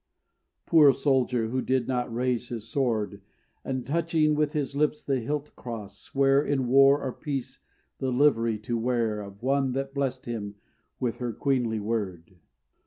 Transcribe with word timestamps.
Poor 0.65 0.91
soldier 0.91 1.45
he 1.45 1.51
who 1.51 1.61
did 1.61 1.87
not 1.87 2.11
raise 2.11 2.49
his 2.49 2.67
sword, 2.67 3.21
And, 3.63 3.85
touching 3.85 4.33
with 4.33 4.53
his 4.53 4.75
lips 4.75 5.03
the 5.03 5.19
hilt 5.19 5.55
cross, 5.55 5.99
swear 5.99 6.43
In 6.43 6.65
war 6.65 7.03
or 7.03 7.13
peace 7.13 7.59
the 7.99 8.09
livery 8.11 8.57
to 8.61 8.79
wear 8.79 9.21
Of 9.21 9.43
one 9.43 9.73
that 9.73 9.93
blessed 9.93 10.25
him 10.25 10.55
with 10.99 11.17
her 11.17 11.31
queenly 11.33 11.79
word. 11.79 12.39